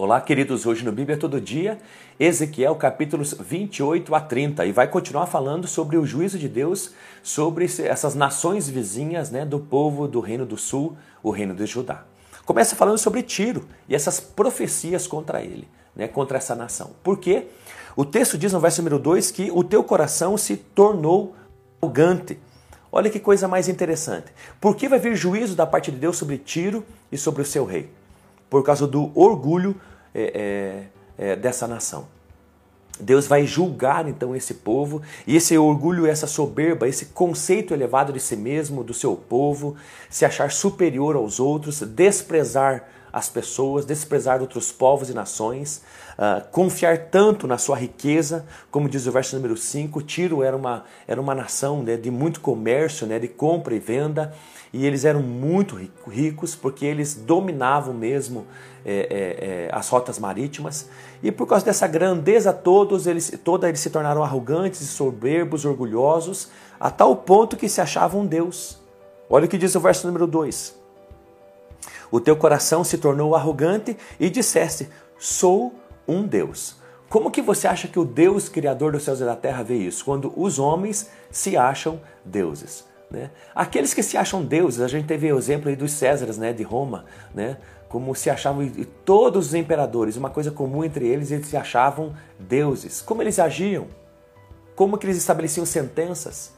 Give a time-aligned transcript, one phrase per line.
[0.00, 1.76] Olá, queridos, hoje no Bíblia Todo Dia,
[2.20, 7.64] Ezequiel capítulos 28 a 30, e vai continuar falando sobre o juízo de Deus sobre
[7.64, 12.04] essas nações vizinhas né, do povo do Reino do Sul, o Reino de Judá.
[12.46, 15.66] Começa falando sobre Tiro e essas profecias contra ele,
[15.96, 16.92] né, contra essa nação.
[17.02, 17.48] Por quê?
[17.96, 21.34] O texto diz no verso número 2 que o teu coração se tornou
[21.82, 22.38] arrogante.
[22.92, 24.32] Olha que coisa mais interessante.
[24.60, 27.64] Por que vai vir juízo da parte de Deus sobre Tiro e sobre o seu
[27.64, 27.97] rei?
[28.48, 29.74] Por causa do orgulho
[30.14, 32.06] é, é, é, dessa nação.
[33.00, 38.18] Deus vai julgar então esse povo e esse orgulho, essa soberba, esse conceito elevado de
[38.18, 39.76] si mesmo, do seu povo,
[40.10, 45.82] se achar superior aos outros, desprezar as pessoas, desprezar outros povos e nações,
[46.18, 50.84] uh, confiar tanto na sua riqueza, como diz o verso número 5, Tiro era uma,
[51.06, 54.34] era uma nação né, de muito comércio, né, de compra e venda,
[54.72, 58.46] e eles eram muito ricos porque eles dominavam mesmo
[58.84, 60.88] é, é, é, as rotas marítimas
[61.22, 66.90] e por causa dessa grandeza todos eles, toda eles se tornaram arrogantes, soberbos, orgulhosos, a
[66.90, 68.78] tal ponto que se achavam Deus.
[69.28, 70.74] Olha o que diz o verso número 2.
[72.10, 75.74] O teu coração se tornou arrogante e disseste: Sou
[76.06, 76.76] um Deus.
[77.08, 80.04] Como que você acha que o Deus criador dos céus e da terra vê isso?
[80.04, 82.84] Quando os homens se acham deuses.
[83.10, 83.30] Né?
[83.54, 86.62] Aqueles que se acham deuses, a gente teve o exemplo aí dos Césares né, de
[86.62, 87.56] Roma, né?
[87.88, 88.70] como se achavam
[89.04, 93.00] todos os imperadores, uma coisa comum entre eles, eles se achavam deuses.
[93.00, 93.86] Como eles agiam?
[94.76, 96.52] Como que eles estabeleciam sentenças?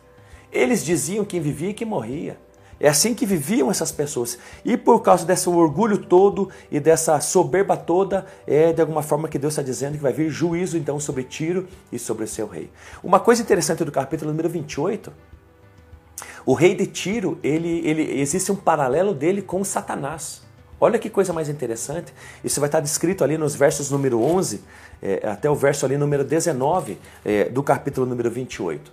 [0.50, 2.36] Eles diziam quem vivia e quem morria.
[2.80, 4.38] É assim que viviam essas pessoas.
[4.64, 9.38] E por causa desse orgulho todo e dessa soberba toda, é de alguma forma que
[9.38, 12.70] Deus está dizendo que vai vir juízo então sobre Tiro e sobre o seu rei.
[13.02, 15.12] Uma coisa interessante do capítulo número 28
[16.44, 20.42] o rei de Tiro, ele, ele, existe um paralelo dele com Satanás.
[20.80, 22.12] Olha que coisa mais interessante.
[22.42, 24.62] Isso vai estar descrito ali nos versos número 11
[25.02, 28.90] é, até o verso ali número 19 é, do capítulo número 28.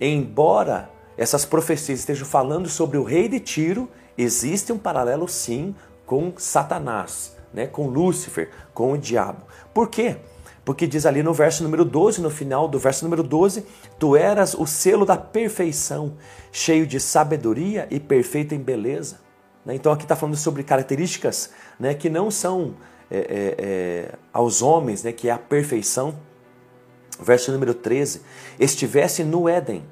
[0.00, 6.32] Embora essas profecias estejam falando sobre o rei de Tiro, existe um paralelo sim com
[6.36, 9.42] Satanás, né, com Lúcifer, com o diabo.
[9.72, 10.16] Por quê?
[10.64, 13.64] Porque diz ali no verso número 12, no final do verso número 12,
[13.98, 16.16] tu eras o selo da perfeição,
[16.50, 19.20] cheio de sabedoria e perfeito em beleza.
[19.64, 19.74] Né?
[19.76, 22.74] Então aqui está falando sobre características né, que não são
[23.08, 26.16] é, é, é, aos homens, né, que é a perfeição.
[27.20, 28.22] Verso número 13,
[28.58, 29.84] estivesse no Éden.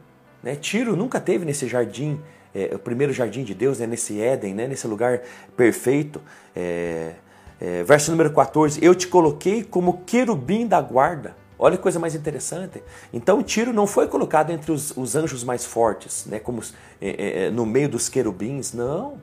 [0.45, 0.55] Né?
[0.57, 2.21] Tiro nunca teve nesse jardim,
[2.55, 5.23] é, o primeiro jardim de Deus, né, nesse Éden, né, nesse lugar
[5.57, 6.21] perfeito.
[6.55, 7.13] É,
[7.59, 11.35] é, verso número 14: Eu te coloquei como querubim da guarda.
[11.59, 12.83] Olha que coisa mais interessante.
[13.11, 16.61] Então, Tiro não foi colocado entre os, os anjos mais fortes, né, como
[17.01, 18.75] é, é, é, no meio dos querubins.
[18.75, 19.15] Não.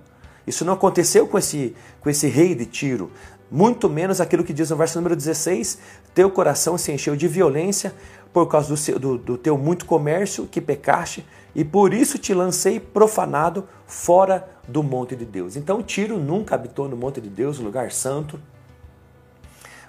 [0.48, 3.12] Isso não aconteceu com esse, com esse rei de Tiro.
[3.52, 5.78] Muito menos aquilo que diz no verso número 16:
[6.16, 7.94] Teu coração se encheu de violência
[8.34, 12.34] por causa do, seu, do, do teu muito comércio que pecaste, e por isso te
[12.34, 15.56] lancei profanado fora do monte de Deus.
[15.56, 18.40] Então Tiro nunca habitou no monte de Deus, lugar santo,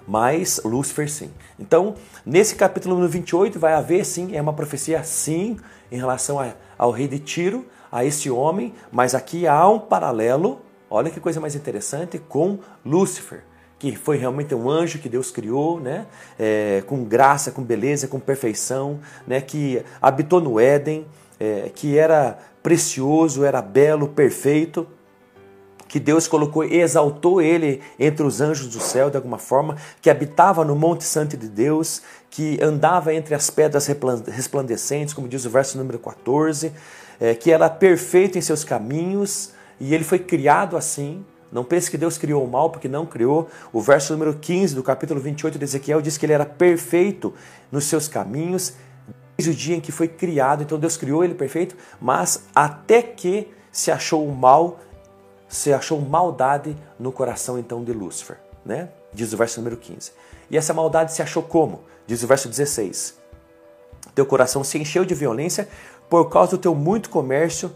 [0.05, 1.31] mas Lúcifer sim.
[1.57, 1.95] Então,
[2.25, 5.57] nesse capítulo 28 vai haver sim, é uma profecia sim
[5.89, 10.61] em relação a, ao rei de Tiro, a esse homem, mas aqui há um paralelo,
[10.89, 13.43] olha que coisa mais interessante, com Lúcifer
[13.83, 16.05] que foi realmente um anjo que Deus criou, né?
[16.39, 19.41] É, com graça, com beleza, com perfeição, né?
[19.41, 21.05] que habitou no Éden,
[21.37, 24.87] é, que era precioso, era belo, perfeito,
[25.89, 30.63] que Deus colocou exaltou ele entre os anjos do céu de alguma forma, que habitava
[30.63, 33.85] no Monte Santo de Deus, que andava entre as pedras
[34.31, 36.71] resplandecentes, como diz o verso número 14,
[37.19, 41.25] é, que era perfeito em seus caminhos, e ele foi criado assim.
[41.53, 43.47] Não pense que Deus criou o mal, porque não criou.
[43.71, 47.31] O verso número 15 do capítulo 28 de Ezequiel diz que ele era perfeito
[47.71, 48.73] nos seus caminhos,
[49.37, 50.63] desde o dia em que foi criado.
[50.63, 54.79] Então Deus criou ele perfeito, mas até que se achou o mal,
[55.47, 58.89] se achou maldade no coração então de Lúcifer, né?
[59.13, 60.11] Diz o verso número 15.
[60.49, 61.83] E essa maldade se achou como?
[62.07, 63.15] Diz o verso 16.
[64.15, 65.69] Teu coração se encheu de violência
[66.09, 67.71] por causa do teu muito comércio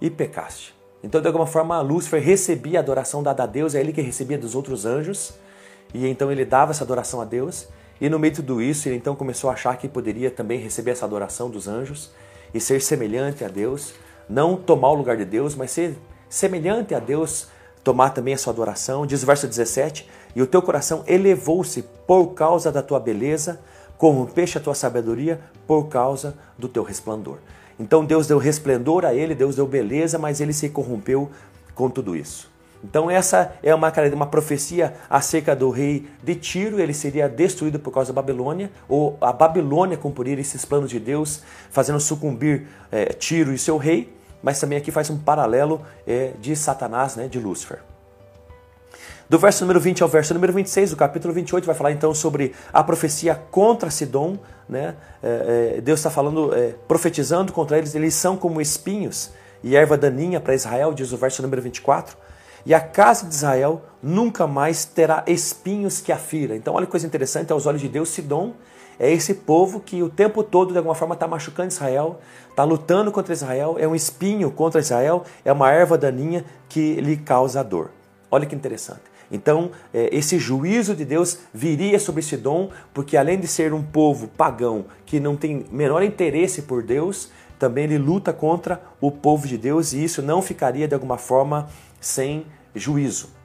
[0.00, 0.79] e pecaste.
[1.02, 4.36] Então, de alguma forma, Lúcifer recebia a adoração dada a Deus, é ele que recebia
[4.36, 5.32] dos outros anjos,
[5.94, 7.68] e então ele dava essa adoração a Deus.
[8.00, 10.92] E no meio de tudo isso, ele então começou a achar que poderia também receber
[10.92, 12.10] essa adoração dos anjos
[12.52, 13.94] e ser semelhante a Deus,
[14.28, 15.98] não tomar o lugar de Deus, mas ser
[16.28, 17.48] semelhante a Deus,
[17.82, 19.06] tomar também a sua adoração.
[19.06, 23.60] Diz o verso 17: E o teu coração elevou-se por causa da tua beleza,
[23.98, 27.38] corrompeste a tua sabedoria por causa do teu resplendor.
[27.80, 31.30] Então Deus deu resplendor a ele, Deus deu beleza, mas ele se corrompeu
[31.74, 32.50] com tudo isso.
[32.84, 37.90] Então essa é uma, uma profecia acerca do rei de Tiro, ele seria destruído por
[37.90, 43.52] causa da Babilônia, ou a Babilônia cumpriria esses planos de Deus, fazendo sucumbir é, Tiro
[43.52, 47.80] e seu rei, mas também aqui faz um paralelo é, de Satanás, né, de Lúcifer.
[49.30, 52.52] Do verso número 20 ao verso número 26, o capítulo 28 vai falar então sobre
[52.72, 54.36] a profecia contra Sidom.
[54.68, 54.96] Né?
[55.22, 59.30] É, é, Deus está falando, é, profetizando contra eles, eles são como espinhos
[59.62, 62.16] e erva daninha para Israel, diz o verso número 24.
[62.66, 66.56] E a casa de Israel nunca mais terá espinhos que a fira.
[66.56, 68.54] Então, olha que coisa interessante, aos olhos de Deus, Sidom
[68.98, 72.18] é esse povo que o tempo todo, de alguma forma, está machucando Israel,
[72.48, 77.16] está lutando contra Israel, é um espinho contra Israel, é uma erva daninha que lhe
[77.16, 77.92] causa dor.
[78.28, 79.09] Olha que interessante.
[79.30, 84.28] Então, é, esse juízo de Deus viria sobre Sidom, porque além de ser um povo
[84.28, 89.58] pagão que não tem menor interesse por Deus, também ele luta contra o povo de
[89.58, 91.68] Deus e isso não ficaria de alguma forma
[92.00, 93.40] sem juízo.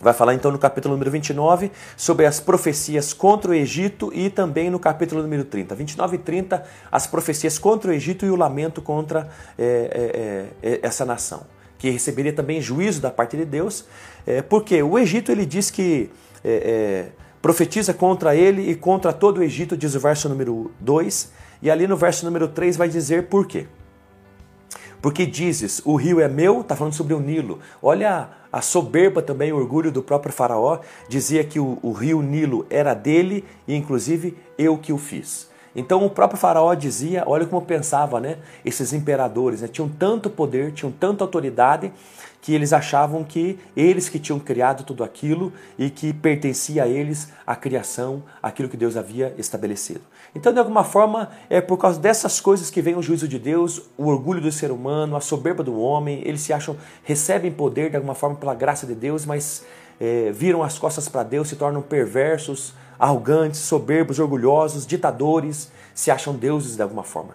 [0.00, 4.70] Vai falar então no capítulo número 29 sobre as profecias contra o Egito e também
[4.70, 5.74] no capítulo número 30.
[5.74, 10.80] 29 e 30, as profecias contra o Egito e o lamento contra é, é, é,
[10.82, 11.42] essa nação,
[11.78, 13.84] que receberia também juízo da parte de Deus,
[14.38, 16.10] é, porque o Egito ele diz que
[16.44, 17.12] é, é,
[17.42, 21.32] profetiza contra ele e contra todo o Egito, diz o verso número 2,
[21.62, 23.66] e ali no verso número 3 vai dizer por quê.
[25.02, 27.58] Porque dizes, o rio é meu, está falando sobre o Nilo.
[27.82, 32.66] Olha a soberba também, o orgulho do próprio faraó, dizia que o, o rio Nilo
[32.68, 35.48] era dele e inclusive eu que o fiz.
[35.74, 38.38] Então o próprio faraó dizia, olha como pensava, né?
[38.64, 39.68] Esses imperadores né?
[39.68, 41.92] tinham tanto poder, tinham tanta autoridade
[42.40, 47.28] que eles achavam que eles que tinham criado tudo aquilo e que pertencia a eles
[47.46, 50.00] a criação, aquilo que Deus havia estabelecido.
[50.34, 53.82] Então, de alguma forma, é por causa dessas coisas que vem o juízo de Deus,
[53.98, 57.96] o orgulho do ser humano, a soberba do homem, eles se acham, recebem poder de
[57.96, 59.64] alguma forma pela graça de Deus, mas
[60.00, 66.34] é, viram as costas para Deus, se tornam perversos, arrogantes, soberbos, orgulhosos, ditadores, se acham
[66.34, 67.34] deuses de alguma forma.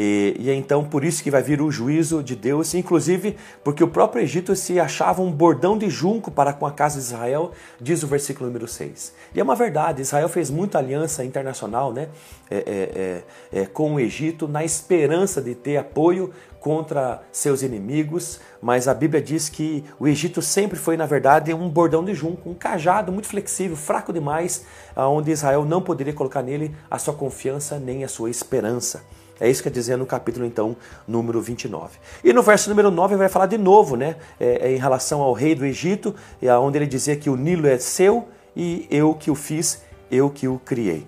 [0.00, 3.82] E, e, é então por isso que vai vir o juízo de Deus, inclusive porque
[3.82, 7.50] o próprio Egito se achava um bordão de junco para com a casa de Israel,
[7.80, 9.12] diz o versículo número 6.
[9.34, 12.10] E é uma verdade, Israel fez muita aliança internacional né,
[12.48, 12.62] é, é,
[13.58, 18.94] é, é, com o Egito na esperança de ter apoio contra seus inimigos, mas a
[18.94, 23.10] Bíblia diz que o Egito sempre foi, na verdade, um bordão de junco, um cajado
[23.10, 24.64] muito flexível, fraco demais,
[24.96, 29.02] onde Israel não poderia colocar nele a sua confiança nem a sua esperança.
[29.40, 30.76] É isso que quer dizer no capítulo, então,
[31.06, 31.98] número 29.
[32.24, 34.16] E no verso número 9 vai falar de novo, né?
[34.38, 37.66] É, é em relação ao rei do Egito, é onde ele dizia que o Nilo
[37.66, 41.06] é seu e eu que o fiz, eu que o criei.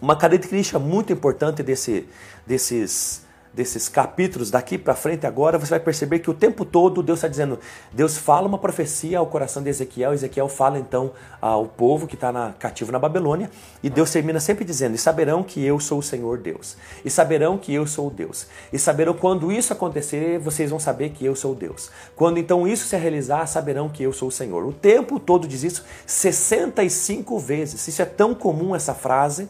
[0.00, 2.08] Uma característica muito importante desse,
[2.46, 3.26] desses
[3.58, 7.26] desses capítulos daqui para frente agora, você vai perceber que o tempo todo Deus está
[7.26, 7.58] dizendo,
[7.92, 11.10] Deus fala uma profecia ao coração de Ezequiel, Ezequiel fala então
[11.40, 13.50] ao povo que está na, cativo na Babilônia,
[13.82, 17.58] e Deus termina sempre dizendo, e saberão que eu sou o Senhor Deus, e saberão
[17.58, 21.52] que eu sou Deus, e saberão quando isso acontecer, vocês vão saber que eu sou
[21.52, 21.90] Deus.
[22.14, 24.64] Quando então isso se realizar, saberão que eu sou o Senhor.
[24.64, 27.88] O tempo todo diz isso 65 vezes.
[27.88, 29.48] Isso é tão comum essa frase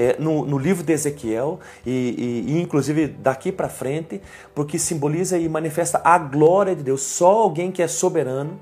[0.00, 1.90] é, no, no, livro de Ezequiel e,
[2.48, 4.18] e, e inclusive daqui para frente,
[4.54, 7.02] porque simboliza e manifesta a glória de Deus.
[7.02, 8.58] Só alguém que é soberano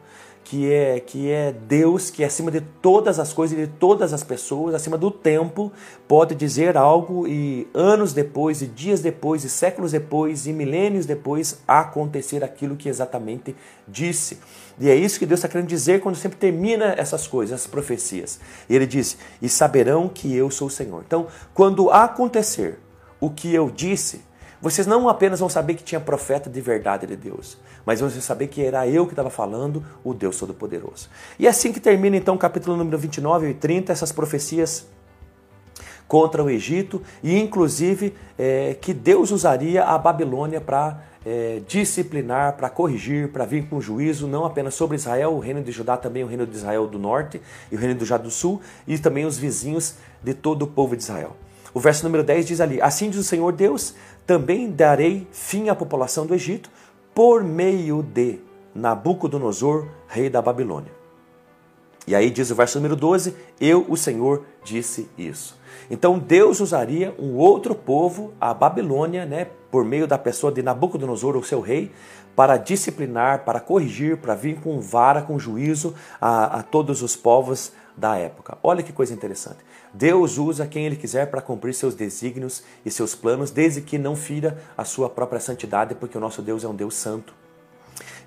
[0.49, 4.15] que é, que é Deus, que é acima de todas as coisas e de todas
[4.15, 5.71] as pessoas, acima do tempo,
[6.09, 11.61] pode dizer algo e anos depois, e dias depois, e séculos depois, e milênios depois,
[11.69, 13.55] acontecer aquilo que exatamente
[13.87, 14.39] disse.
[14.81, 18.41] E é isso que Deus está querendo dizer quando sempre termina essas coisas, essas profecias.
[18.71, 21.03] Ele diz: E saberão que eu sou o Senhor.
[21.07, 22.79] Então, quando acontecer
[23.21, 24.23] o que eu disse,
[24.61, 28.49] vocês não apenas vão saber que tinha profeta de verdade de Deus, mas vão saber
[28.49, 31.09] que era eu que estava falando, o Deus Todo-Poderoso.
[31.39, 34.87] E é assim que termina então o capítulo número 29 e 30, essas profecias
[36.07, 42.69] contra o Egito e inclusive é, que Deus usaria a Babilônia para é, disciplinar, para
[42.69, 46.27] corrigir, para vir com juízo, não apenas sobre Israel, o reino de Judá, também o
[46.27, 47.41] reino de Israel do norte
[47.73, 50.95] e o reino de Judá do sul, e também os vizinhos de todo o povo
[50.95, 51.35] de Israel.
[51.73, 53.95] O verso número 10 diz ali: Assim diz o Senhor Deus:
[54.27, 56.69] também darei fim à população do Egito
[57.19, 58.39] por meio de
[58.73, 60.93] Nabucodonosor, rei da Babilônia.
[62.07, 65.59] E aí diz o verso número 12: Eu, o Senhor, disse isso.
[65.91, 71.37] Então Deus usaria um outro povo, a Babilônia, né, por meio da pessoa de Nabucodonosor,
[71.37, 71.91] o seu rei,
[72.37, 77.73] para disciplinar, para corrigir, para vir com vara, com juízo a, a todos os povos
[77.99, 78.57] da época.
[78.63, 79.59] Olha que coisa interessante.
[79.93, 84.15] Deus usa quem Ele quiser para cumprir seus desígnios e seus planos, desde que não
[84.15, 87.35] fira a sua própria santidade, porque o nosso Deus é um Deus santo.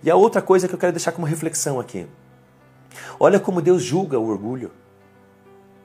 [0.03, 2.05] E a outra coisa que eu quero deixar como reflexão aqui.
[3.19, 4.71] Olha como Deus julga o orgulho.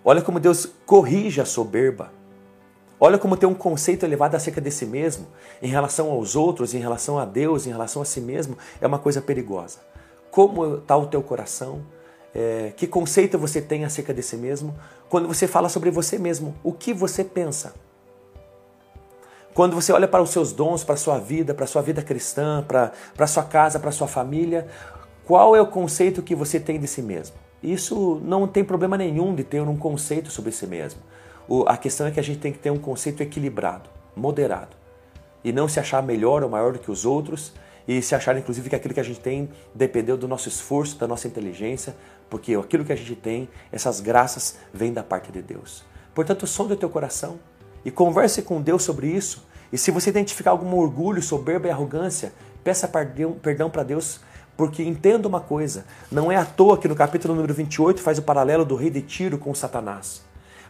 [0.05, 2.11] Olha como Deus corrige a soberba.
[2.99, 5.26] Olha como tem um conceito elevado acerca de si mesmo,
[5.61, 8.99] em relação aos outros, em relação a Deus, em relação a si mesmo, é uma
[8.99, 9.81] coisa perigosa.
[10.31, 11.83] Como está o teu coração?
[12.38, 14.76] É, que conceito você tem acerca de si mesmo?
[15.09, 17.73] Quando você fala sobre você mesmo, o que você pensa?
[19.55, 22.02] Quando você olha para os seus dons, para a sua vida, para a sua vida
[22.02, 24.69] cristã, para a sua casa, para a sua família,
[25.25, 27.35] qual é o conceito que você tem de si mesmo?
[27.62, 31.00] Isso não tem problema nenhum de ter um conceito sobre si mesmo.
[31.66, 34.76] A questão é que a gente tem que ter um conceito equilibrado, moderado.
[35.43, 37.55] E não se achar melhor ou maior do que os outros
[37.87, 41.07] e se achar, inclusive, que aquilo que a gente tem dependeu do nosso esforço, da
[41.07, 41.95] nossa inteligência,
[42.28, 45.85] porque aquilo que a gente tem, essas graças, vêm da parte de Deus.
[46.14, 47.38] Portanto, sonde o teu coração,
[47.87, 49.47] e converse com Deus sobre isso.
[49.73, 52.33] E se você identificar algum orgulho, soberba e arrogância,
[52.64, 52.90] peça
[53.40, 54.19] perdão para Deus,
[54.57, 58.23] porque entenda uma coisa: não é à toa que no capítulo número 28 faz o
[58.23, 60.25] paralelo do rei de Tiro com Satanás.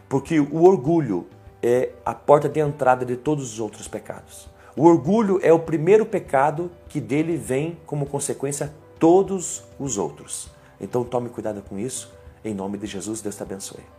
[0.07, 1.27] Porque o orgulho
[1.61, 4.47] é a porta de entrada de todos os outros pecados.
[4.77, 10.51] O orgulho é o primeiro pecado que dele vem como consequência todos os outros.
[10.79, 12.13] Então tome cuidado com isso.
[12.45, 13.96] Em nome de Jesus, Deus te abençoe.